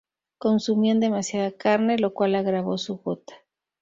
[0.39, 3.35] Consumía demasiada carne, lo cual agravó su gota.